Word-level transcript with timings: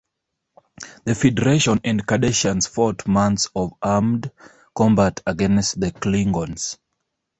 The 1.05 1.13
Federation 1.13 1.79
and 1.83 2.03
Cardassians 2.07 2.67
fought 2.67 3.05
months 3.07 3.49
of 3.55 3.73
armed 3.83 4.31
combat 4.75 5.21
against 5.27 5.79
the 5.79 5.91
Klingons. 5.91 6.79